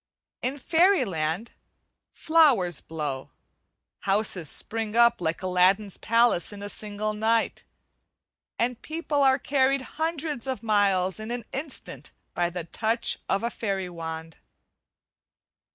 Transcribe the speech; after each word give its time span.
In 0.41 0.57
fairy 0.57 1.05
land, 1.05 1.51
flowers 2.11 2.81
blow, 2.81 3.29
houses 3.99 4.49
spring 4.49 4.95
up 4.95 5.21
like 5.21 5.43
Aladdin's 5.43 5.97
palace 5.97 6.51
in 6.51 6.63
a 6.63 6.69
single 6.69 7.13
night, 7.13 7.63
and 8.57 8.81
people 8.81 9.21
are 9.21 9.37
carried 9.37 9.83
hundreds 10.01 10.47
of 10.47 10.63
miles 10.63 11.19
in 11.19 11.29
an 11.29 11.45
instant 11.53 12.13
by 12.33 12.49
the 12.49 12.63
touch 12.63 13.19
of 13.29 13.43
a 13.43 13.51
fairy 13.51 13.89
wand. 13.89 14.37